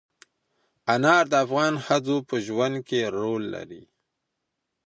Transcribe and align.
انار 0.93 1.23
د 1.31 1.33
افغان 1.45 1.73
ښځو 1.85 2.17
په 2.29 2.35
ژوند 2.45 2.75
کې 2.87 2.99
رول 3.17 3.43
لري. 3.55 3.83